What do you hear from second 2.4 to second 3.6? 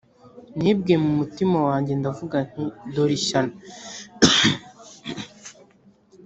nti dore ishyano